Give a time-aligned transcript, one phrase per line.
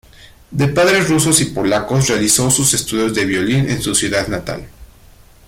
[0.49, 4.67] De padres rusos y polacos realizó sus estudios de violín en su ciudad natal.